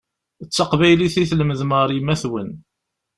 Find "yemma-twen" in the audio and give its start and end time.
1.95-2.49